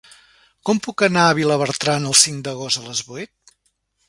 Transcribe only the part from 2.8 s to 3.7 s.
a les vuit?